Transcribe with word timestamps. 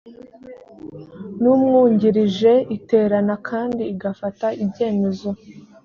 n 1.41 1.43
umwungirije 1.53 2.53
iterana 2.77 3.35
kandi 3.49 3.81
igafata 3.93 4.47
ibyemezo 4.63 5.29